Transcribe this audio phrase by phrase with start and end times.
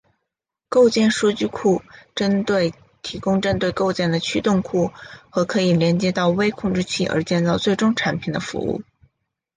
[0.67, 1.83] 构件数据库
[3.03, 4.91] 提供针对构件的驱动库
[5.29, 8.81] 和可以连接到微控制器而建造最终产品的服务。